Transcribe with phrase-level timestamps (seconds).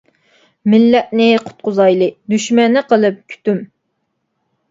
[0.73, 3.59] مىللەتنى قۇتقۇزايلى، دۈشمەننى قىلىپ كۈتۈم!